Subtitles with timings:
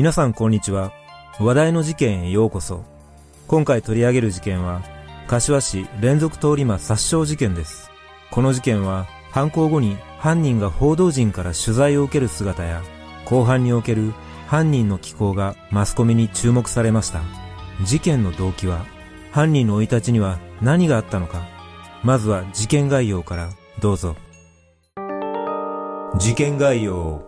[0.00, 0.94] 皆さんこんにちは。
[1.38, 2.84] 話題の事件へようこそ。
[3.46, 4.80] 今回取り上げる事件は、
[5.26, 7.90] 柏市連続通り魔殺傷事件です。
[8.30, 12.80] この事件は、犯行後に犯人が報道陣から取材を受ける姿や、
[13.26, 14.14] 後半における
[14.46, 17.20] 犯人の気候がマスコミに注目されました。
[17.84, 18.86] 事件の動機は、
[19.32, 21.46] 犯人の生い立ちには何があったのか。
[22.02, 23.50] まずは事件概要から
[23.82, 24.16] どうぞ。
[26.18, 27.22] 事件概要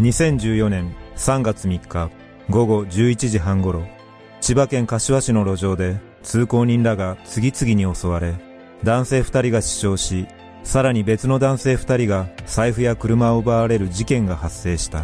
[0.00, 2.10] 2014年3月3日
[2.48, 3.84] 午後11時半頃、
[4.40, 8.34] 千葉県柏市の路上で通行人らが次々に襲われ、
[8.84, 10.28] 男性二人が死傷し、
[10.62, 15.02] さらに別の男性二人が財布や車を奪われる事件が発生した。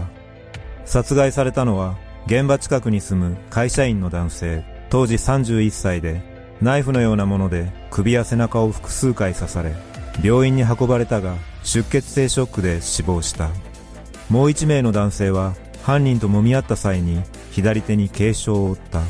[0.85, 6.23] 殺害されたのは、現場近くに住む会社員の男性、当時31歳で、
[6.63, 9.75] ナイフのようなもので首や背中を複数回刺され、
[10.23, 13.51] 病院に運ばれたが出血性ショックで死亡した。
[14.31, 15.55] もう一名の男性は
[15.85, 19.03] 犯人と揉み合った際に左手に軽傷を負った。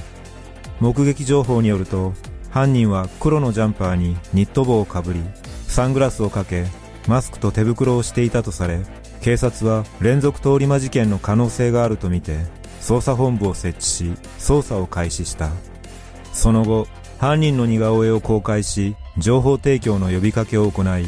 [0.81, 2.15] 目撃情報によると、
[2.51, 5.21] 犯人は黒のジャンパーにニット帽をかぶり、
[5.69, 6.67] サングラスをかけ、
[7.07, 8.81] マスクと手袋をしていたとされ、
[9.21, 12.39] 警察は連続通り魔事件の可能性があるとみて、
[12.81, 14.05] 捜査本部を設置し、
[14.41, 15.51] 捜査を開始した。
[16.33, 16.89] その後、
[17.21, 21.07] 犯人の似顔絵を公開し、情報提供の呼びかけを行い、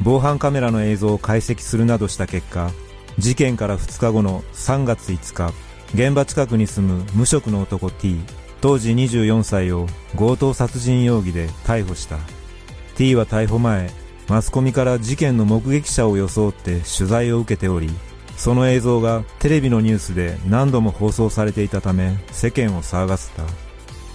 [0.00, 2.70] 防犯カメラの映像を解析するなどした結果、
[3.18, 5.52] 事件から2日後の3月5日、
[5.92, 8.20] 現場近くに住む無職の男 T、
[8.60, 9.86] 当時24歳を
[10.16, 12.18] 強盗殺人容疑で逮捕した。
[12.96, 13.90] T は逮捕前、
[14.28, 17.90] マスコミから事件の目撃者を装って取材を受けており、
[18.36, 23.42] その映像がテレビのニュースで何度も放送されていたため世間を騒がせた。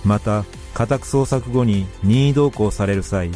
[0.06, 3.32] また、家宅捜索後に任意同行される際、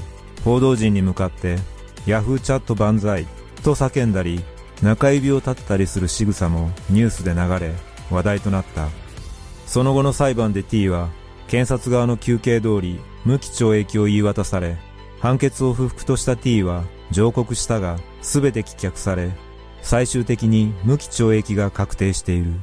[0.46, 1.58] 報道陣に向かって、
[2.06, 3.26] ヤフーチャット万歳
[3.64, 4.42] と叫んだり、
[4.82, 7.74] 中指を立てたりする仕草もニュースで流れ、
[8.12, 8.90] 話題となった。
[9.66, 11.10] その後の裁判で T は、
[11.48, 14.78] 検察側の求刑通り、無期懲役を言い渡され、
[15.20, 19.32] 判決を不服とした T は上告したが、すべて棄却され、
[19.82, 22.54] 最終的に無期懲役が確定している。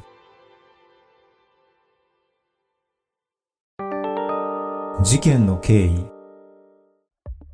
[5.02, 6.06] 事件の経緯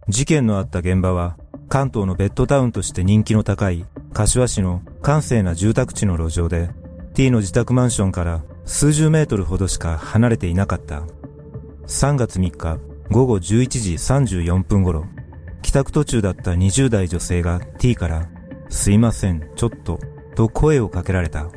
[0.08, 1.36] 事件のあった現場は
[1.68, 6.70] 関東のベッドタウンとして人気の高い柏市の閑静な住宅地の路上で
[7.14, 11.02] T の自宅マンションから数十メートルほどしか離れていなかった
[11.86, 12.78] 3月3日
[13.10, 15.06] 午後11時34分頃
[15.62, 18.28] 帰宅途中だった20代女性が T から
[18.68, 19.98] すいませんちょっと
[20.36, 21.48] と声をかけられた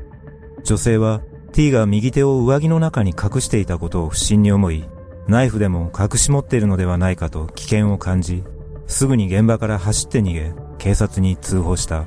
[0.64, 1.22] 女性は
[1.52, 4.86] T が右手を上着の中に隠していたことを不審に思い
[5.28, 8.44] ナイフでも隠し持っているのではないかと危険を感じ、
[8.88, 12.06] すぐに現場から走って逃げ、警察に通報した。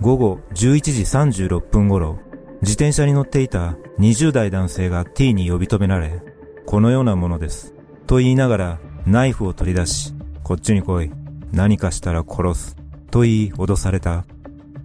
[0.00, 2.18] 午後11時36分頃、
[2.62, 6.22] 自転車に乗っていた20代男性が T に呼び止められ、
[6.66, 7.74] このようなものです。
[8.06, 11.10] と言いながらナイフを取り出し、こっちに来い。
[11.52, 12.76] 何かしたら殺す。
[13.10, 14.24] と言い脅された。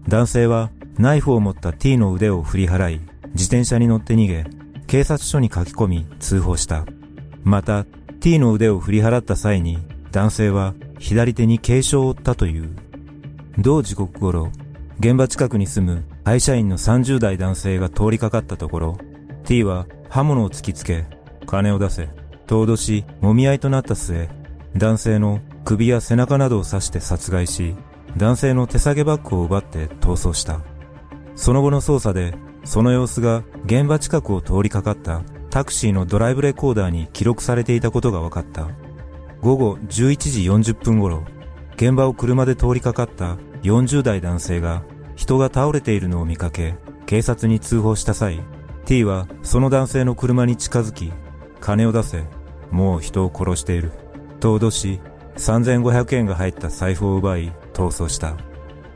[0.08, 4.46] 男性はナイフを持った T の腕を振り払い、自転車に乗って逃げ、
[4.88, 6.86] 警察署に書き込み通報した。
[7.44, 7.86] また、
[8.20, 9.80] T の腕を振り払った際に、
[10.12, 12.76] 男性は左手に軽傷を負ったという。
[13.58, 14.52] 同時刻頃、
[15.00, 18.98] 現場近くに住む会社員の30代男性が通りかかったところ、
[19.46, 21.06] T は刃物を突きつけ、
[21.46, 22.10] 金を出せ、
[22.48, 24.28] と脅し、揉み合いとなった末、
[24.75, 27.75] 男性の首や背中などを刺して殺害し、
[28.18, 30.60] 男性の手提げバッグを奪って逃走した。
[31.34, 32.34] その後の捜査で、
[32.66, 38.68] その様子が現場近くを通りかかったタクシーのドライブレコーダーに記録されていたことが分かった。
[39.40, 41.24] 午後11時40分頃、
[41.78, 44.84] 現場を車で通りかかった40代男性が
[45.16, 46.76] 人が倒れているのを見かけ、
[47.06, 48.42] 警察に通報した際、
[48.86, 51.12] T はその男性の車に近づき、
[51.60, 52.24] 金を出せ、
[52.72, 53.92] もう人を殺している。
[54.40, 55.00] と脅し、
[55.36, 58.36] 3500円が入った財布を奪い、逃走した。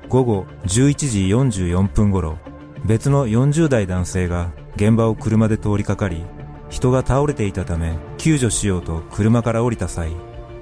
[0.10, 2.38] 午後11時44分頃、
[2.86, 6.24] 別の40代男性が現場を車で通りかかり、
[6.70, 10.12] 人が倒れていたため救助しようと車から降りた際、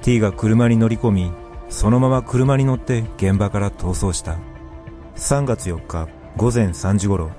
[0.02, 1.32] T が車に乗り込み、
[1.72, 4.38] そのまま車に乗って現場から逃走した。
[5.16, 7.32] 3月4日午前3時頃、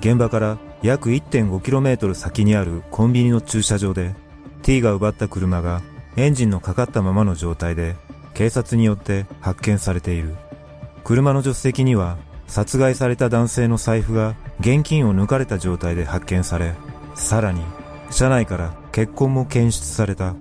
[0.00, 4.14] 現場から約 1.5km 先にあるコンビニの駐車場で
[4.62, 5.80] T が奪った車が
[6.16, 7.96] エンジンのかかったままの状態で
[8.34, 10.34] 警察によって発見されている。
[11.02, 16.74] 車の助手席には殺害された男性の財布が現金を抜かれた状態で発見され、
[17.14, 17.62] さらに
[18.10, 20.34] 車内から血痕も検出された。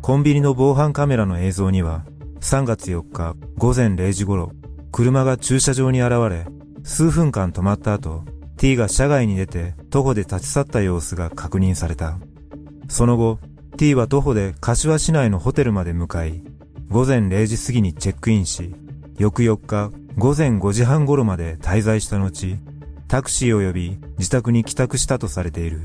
[0.00, 2.04] コンビニの防犯カメラの映像には
[2.40, 4.52] 3月4日午前0時頃、
[4.92, 6.46] 車が駐車場に現れ、
[6.82, 8.24] 数分間止まった後、
[8.56, 12.18] T が車外に出て徒歩で立ち去った様子が確認された。
[12.88, 13.38] その後、
[13.76, 16.42] T は徒歩で柏市内のホテルまで向かい、
[16.88, 18.74] 午前0時過ぎにチェックインし、
[19.18, 22.58] 翌4日午前5時半頃まで滞在した後、
[23.06, 25.82] タクシーを呼び自宅に帰宅したとされている。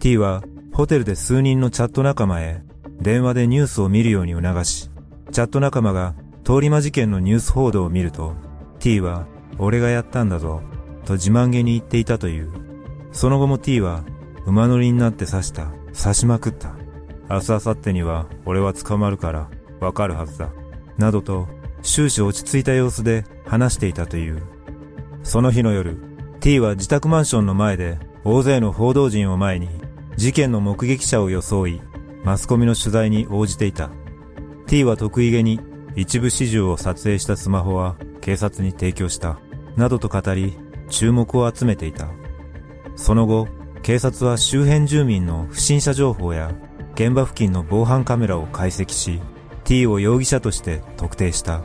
[0.00, 0.42] T は
[0.72, 2.62] ホテルで数人のチャット仲間へ
[3.00, 4.90] 電話でニュースを見るように促し、
[5.32, 6.14] チャット仲間が
[6.44, 8.34] 通り魔事件のニュース報道を見ると、
[8.78, 9.26] T は
[9.58, 10.62] 俺がやったんだぞ、
[11.04, 12.50] と自慢げに言っていたという。
[13.12, 14.04] その後も T は
[14.46, 16.74] 馬乗りになって刺した、刺しまくった。
[17.28, 19.48] 明日明後日には俺は捕まるから
[19.80, 20.50] わかるはずだ。
[20.96, 21.48] などと
[21.82, 24.42] 終始落ち着いた様子で話していたという。
[25.24, 25.98] その日の夜、
[26.40, 29.68] T は自宅マンションの前で大勢の報道陣を前に
[30.16, 31.80] 事件の目撃者を装い、
[32.24, 33.90] マスコミの取材に応じていた。
[34.66, 35.60] T は得意げに
[35.94, 39.38] 一部始終を撮影したスマホは警察に提供した。
[39.76, 40.58] などと語り、
[40.88, 42.08] 注目を集めていた。
[42.96, 43.46] その後、
[43.82, 46.52] 警察は周辺住民の不審者情報や
[46.94, 49.20] 現場付近の防犯カメラを解析し、
[49.64, 51.62] T を容疑者として特定した。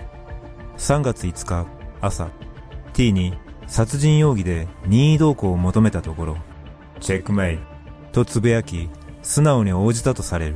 [0.78, 1.66] 3月5日
[2.02, 2.30] 朝、
[2.94, 3.34] T に
[3.66, 6.38] 殺人容疑で任意同行を求めたところ、
[7.00, 8.90] チェックメイとつぶやき、
[9.24, 10.56] 素直に応じたとされる。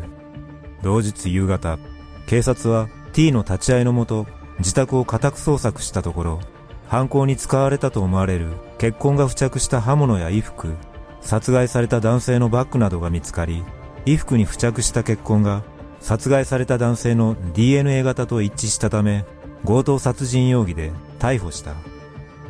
[0.83, 1.79] 同日夕方、
[2.25, 4.25] 警察は T の立ち会いのもと、
[4.59, 6.39] 自宅を家宅捜索したところ、
[6.87, 10.75] 犯行に使われたと思われる血痕が付着した刃物や衣服、
[11.21, 13.63] 殺害された男性のバッグなどが見つかり、
[14.05, 15.63] 衣服に付着した血痕が
[15.99, 19.25] 殺害された男性の DNA 型と一致したため、
[19.65, 21.73] 強盗殺人容疑で逮捕した。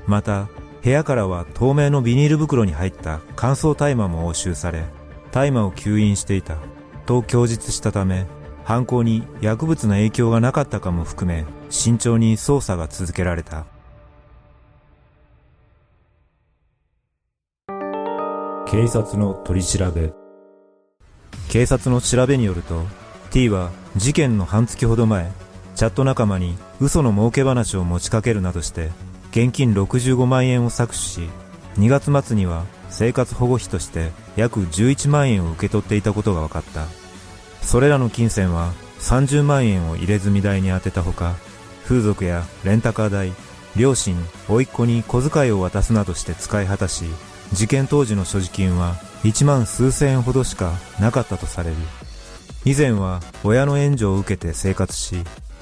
[0.06, 0.48] また、
[0.84, 4.84] 部屋からは透明のビニール袋に入った乾燥大麻も押収され、
[5.32, 6.58] 大麻を吸引していた
[7.06, 8.28] と供述したため、
[8.66, 13.68] 犯行に薬物の影響がなかったかも含め、慎重に捜査が続けられた。
[18.68, 20.12] 警察の取り調べ
[21.50, 22.84] 警察の調べによると
[23.30, 25.32] T は事件の半月ほど前
[25.76, 28.90] チャット仲間に嘘の儲け話を持ちかけるなどして
[29.30, 31.30] 現金65万円を搾取し
[31.78, 37.05] 2月末には生活保護費として約11万円を受け取っていたことが分かった
[37.66, 41.36] それらの金銭は30万円を入れ墨代に充てたほか
[41.84, 43.34] 風俗やレンタカー代
[43.76, 44.16] 両親
[44.48, 47.06] 甥っ子に小遣いを渡すなどして使い果たし
[47.52, 51.76] 事件当時の所持金は1万数千円ほどしかなかったとされる。
[52.64, 55.16] 以前は親の援助を受けて生活し、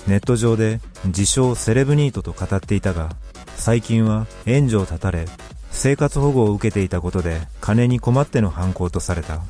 [0.08, 3.16] ネット上で自称セレブニートと語っていたが、
[3.56, 5.26] 最近は援助を断たれ、
[5.72, 9.42] 生活保護を受けていたことで金に困っての犯行とされた。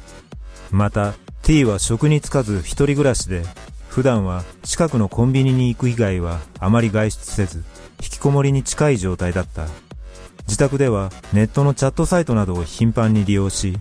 [0.73, 1.13] また、
[1.43, 3.43] T は職に就かず一人暮らしで、
[3.89, 7.63] 普段は近くのコンビニに行く以外はあまり外出せず、
[8.01, 9.67] 引きこもりに近い状態だった。
[10.47, 13.77] 自宅ではネットのチャットサイトなどを頻繁に利用し、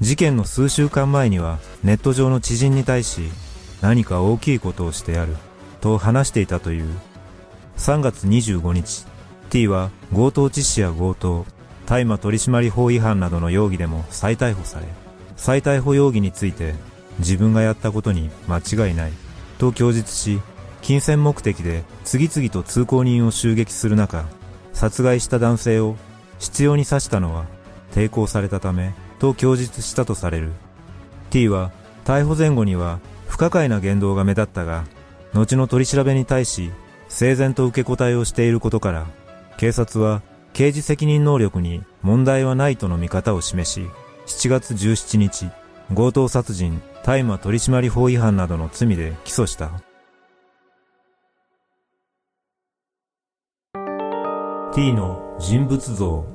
[0.00, 3.22] 事件の数週間前にはネット上の知人に対し
[3.80, 5.34] 何か大きいことをしてやる
[5.80, 6.86] と話していたという。
[7.76, 9.04] 3月25日、
[9.50, 11.44] T は強盗致死や強盗、
[11.86, 14.86] 大麻取締法違反などの容疑でも再逮捕され、
[15.36, 16.74] 再逮捕容疑について
[17.18, 19.12] 自分がやったことに間違いない
[19.58, 20.40] と供述し、
[20.82, 24.26] 金銭目的で次々と通行人を襲撃する中、
[24.72, 25.96] 殺害した男性を
[26.38, 27.46] 必要に刺したのは
[27.92, 30.52] 抵抗されたためと供述したとされる。
[31.30, 31.72] T は
[32.04, 34.84] 逮捕前後には不可解な言動が目立ったが、
[35.34, 36.70] 後の取り調べに対し
[37.08, 39.06] 整然と受け答えをしていることから、
[39.56, 43.86] 警察は刑事責任能力に問題はないとの見方を示し、
[44.26, 45.50] 7月17日、
[45.94, 49.70] 強盗殺人、大麻取締法違反などの罪で起訴した。
[54.74, 56.26] T の人物像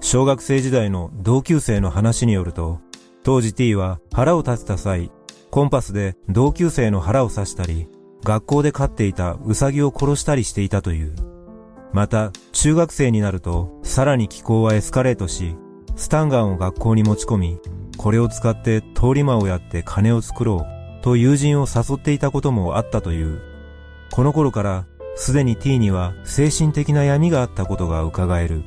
[0.00, 2.80] 小学生時代の同級生の話によると、
[3.24, 5.10] 当時 T は腹を立てた際、
[5.50, 7.88] コンパスで同級生の腹を刺したり、
[8.24, 11.14] 学校で飼っていたウサギを殺したりしていたという。
[11.94, 15.56] また、中学生になると、さらに気候はエスカレートし、
[16.02, 17.58] スタンガンを学校に持ち込み、
[17.96, 20.66] これを使って通り魔をやって金を作ろ
[21.00, 23.40] う、と友人を誘っていたこともあったという。
[24.10, 28.64] この頃からすでに T には精神的な闇があったことが伺える。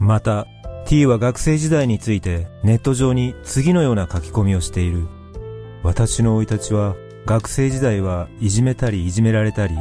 [0.00, 0.48] また、
[0.86, 5.06] T は学生時代についてネット上に次のような書き込みをしている。
[5.84, 6.96] 私の生い立ちは
[7.26, 9.76] 学生時代はいじめたりいじめられたり、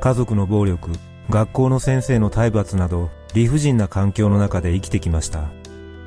[0.00, 0.92] 家族の暴力、
[1.30, 5.57] 学校の先生の体罰など理不尽な環境の中で生きてきました。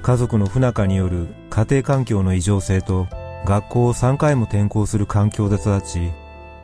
[0.01, 3.07] 家族の不仲による家庭環境の異常性と
[3.45, 6.11] 学校を3回も転校する環境で育ち、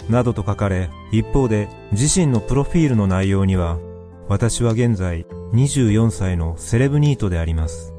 [0.10, 3.78] などと書かれ、一方で自身のプロフィールの内容には、
[4.28, 7.94] 私は現在24歳のセレブニートであります。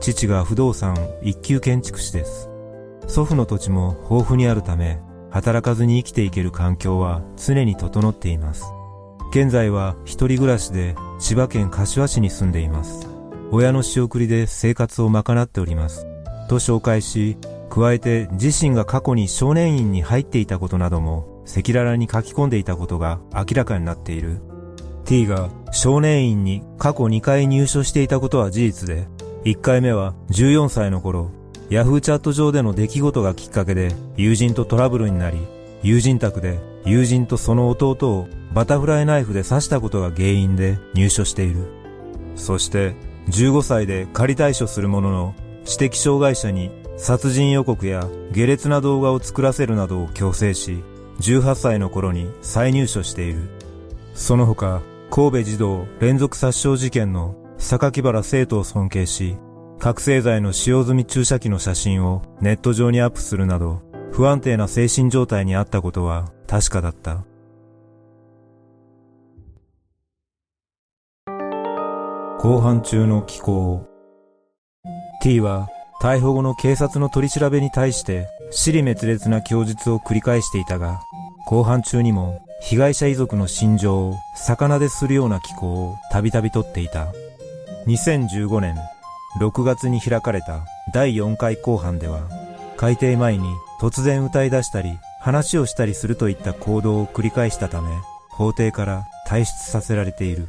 [0.00, 2.50] 父が不動産一級建築士です。
[3.06, 8.64] 祖父の土地も豊富にあるため、働かずに生きていける環境は常に整っています。
[9.30, 13.11] 現在は一人暮らしで千葉県柏市に住んでいます。
[13.54, 16.06] 親の仕送りで生活を賄っております。
[16.48, 17.36] と紹介し、
[17.68, 24.40] 加えて自身が過去に少年院に入っていたことなども赤裸々に書き込んでいたことが明らかになっている。
[25.04, 29.06] T が少年院に過去2回入所していたことは事実で、
[29.44, 31.30] 1回目は14歳の頃、
[31.68, 35.36] ヤフーチャット上での出来事がきっかけで友人とトラブルになり、
[35.82, 41.66] 友人宅で友人とその弟をバタフライナイフで刺したことが原因で入所している。
[42.34, 42.94] そして
[43.28, 50.82] 15歳で仮退所するものの知的障害者に殺人予告や下劣な動画を作らせるなどを強制し、
[51.20, 53.48] 18歳の頃に再入所している。
[54.14, 59.36] その他、神戸児童連続殺傷事件の榊原生徒を尊敬し、
[59.78, 67.24] 覚醒剤の使用済み注射器の写真をネット上にアップするなど、不安定な精神状態にあったことは確かだった。
[72.42, 73.86] 後半中の気候
[75.22, 75.68] T は
[76.00, 81.02] 逮捕後の警察の取り調べに対して死に滅裂な供述を繰り返していたが、
[81.46, 87.12] 後半中にも被害者遺族の心情を魚でするような気候をたびたびとっていた。
[87.86, 88.76] 2015年
[89.40, 92.22] 6月に開かれた第4回公判では、
[92.76, 97.88] 改定前に突然歌い出したり話をしたりするといった行動を繰り返したため、
[98.30, 100.48] 法廷から退出させられている。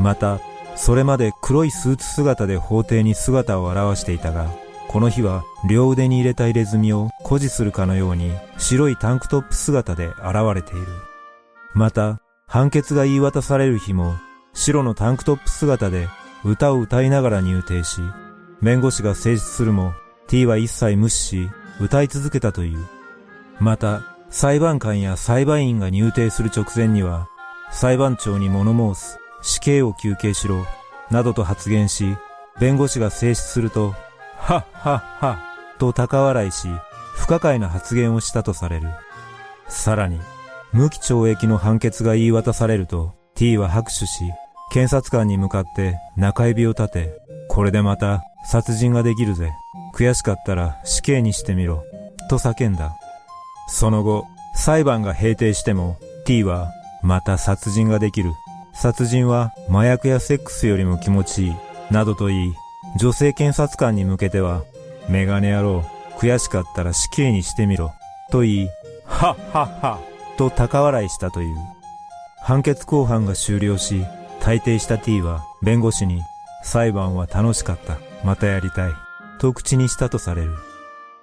[0.00, 0.40] また、
[0.74, 4.50] それまで黒いスーツ姿で法廷に姿を現していたが、
[4.88, 10.18] この日は両腕に入れた入れ墨を誇示するかのように白いタンクトップ姿で現
[10.54, 10.86] れている。
[11.74, 14.14] また、判決が言い渡される日も
[14.52, 16.08] 白のタンクトップ姿で
[16.44, 18.00] 歌を歌いながら入廷し、
[18.60, 19.94] 弁護士が成立するも
[20.26, 21.50] T は一切無視し
[21.80, 22.86] 歌い続けたという。
[23.60, 27.28] また、裁判官や裁判員が入廷する直前には
[27.70, 30.64] 裁判長に物申す、死刑を求刑しろ、
[31.10, 32.16] などと発言し、
[32.58, 33.94] 弁護士が制止すると
[34.38, 35.38] はっはっは、
[35.78, 36.68] と高笑いし、
[37.14, 38.88] 不可解な発言をしたとされる。
[39.68, 40.20] さらに、
[40.72, 44.24] 無期懲役の判決が言い渡されると、T は拍手し、
[44.72, 49.52] 検察官に向かって中指を立て、これでまた殺人ができるぜ。
[49.94, 51.84] 悔しかったら死刑にしてみろ。
[52.28, 52.96] と叫んだ。
[53.68, 54.24] その後、
[54.56, 56.72] 裁判が閉廷しても、T は
[57.02, 58.32] また殺人ができる。
[58.72, 61.54] 殺人は麻薬やセックスよりも気持ちいい。
[61.90, 62.54] などと言い、
[62.98, 64.64] 女性検察官に向けては、
[65.08, 65.84] メガネ野郎、
[66.18, 67.92] 悔しかったら死刑にしてみろ、
[68.30, 68.68] と言い、
[69.04, 70.00] はっはっは、
[70.36, 71.56] と高笑いしたという。
[72.40, 74.04] 判決公判が終了し、
[74.40, 76.22] 退廷した T は弁護士に、
[76.64, 78.92] 裁判は楽しかった、またやりたい、
[79.38, 80.52] と口にしたとされる。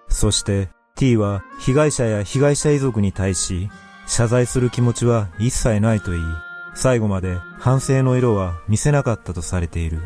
[0.07, 3.69] そして T は被害者や被害者遺族に対し、
[4.07, 6.23] 謝罪する気持ちは一切ないと言い、
[6.81, 9.99] 最後まで反省の色は見せなかったとされている。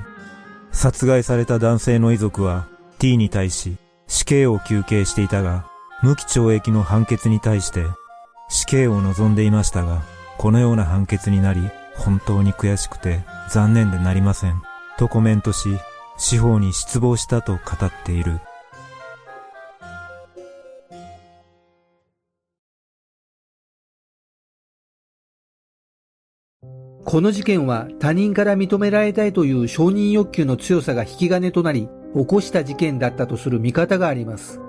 [0.72, 3.78] 殺害された男性の遺族は T に対し
[4.08, 5.68] 死刑を求刑していたが、
[6.02, 7.86] 無期懲役の判決に対して
[8.50, 10.02] 死刑を望んでいましたが、
[10.40, 11.62] このような判決になり、
[11.96, 14.60] 本当に悔しくて残念でなりません。
[14.98, 15.78] とコメントし、
[16.18, 18.40] 司法に失望したと語っている。
[27.06, 34.62] この事件は他人から認められたいという承認欲求の強さが引き金となり、起こした事件だったとする見方があります。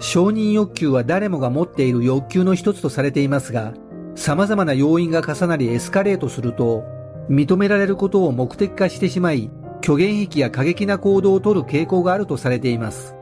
[0.00, 3.74] 承認欲求は誰もが持っている欲求の一つとされていますが、
[4.16, 6.84] 様々な要因が重なりエスカレートすると、
[7.30, 13.14] 認められることを目的化してしまい、虚言癖や過激な行動をとる傾向があるとされています。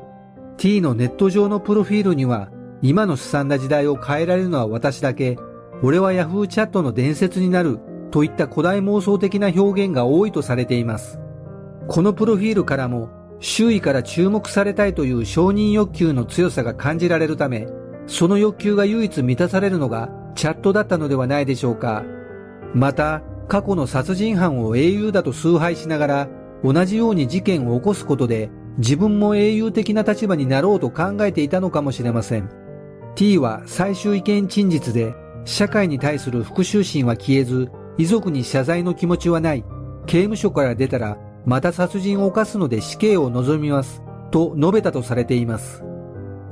[0.56, 5.36] T のネット上のプロフィールには、今のすさんだ時代を変えられるのは私だけ、
[5.82, 7.78] 俺は Yahoo チャットの伝説になる
[8.10, 11.18] といった古代妄想的な表現が多いとされています。
[11.88, 13.08] このプロフィールからも
[13.40, 17.66] 周囲から注目されたいという承認欲求の強さが感じられるため、
[18.06, 22.04] その欲求が唯一満たされるのがチャットだったのではないでしょうか。
[22.74, 26.28] また、過去の殺人犯を英雄だと崇拝しながら、
[26.64, 32.50] 同じように事件を起こすことで、自分も英雄的な立場になろうと考えていたのかもしれません。
[33.14, 39.64] T は最終意見陳述で、社会に対する復讐心は消えず、遺族に謝罪の気持ちはない。
[40.06, 44.02] 刑務所から出たら、また殺人を犯すので死刑を望みます。
[44.30, 45.82] と述べたとされています。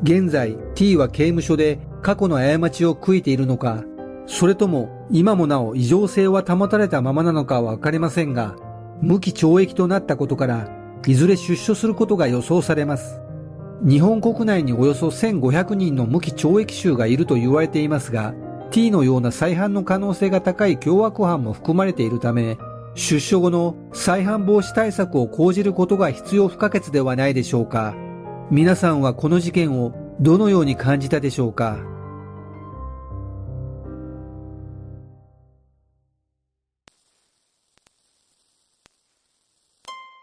[0.03, 3.85] 現在、T は刑務所で過去の過ちを悔いているのか、
[4.27, 8.57] それとも今もなお異常性は保たれたままなのかはわかりませんが、
[9.01, 10.69] 無期懲役となったことから、
[11.07, 13.21] いずれ出所することが予想されます。
[13.83, 18.35] 日本国内におよそ1500人の無期懲役囚がいると言われていますが、
[18.75, 22.59] T のような再犯の可能性が高い凶悪犯も含まれているため、
[22.97, 27.95] 出所後の再犯防止対策を講じることが必要不可欠ではないでしょうか。
[28.51, 31.79] 皆さんはこの事件をどのように感じたでしょうか。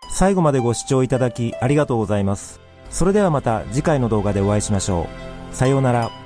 [0.09, 2.59] 最後までご視聴いただきありがとうございます。
[2.89, 5.07] それではまた次回の動画でお会いしましょ
[5.53, 5.55] う。
[5.55, 6.20] さようなら。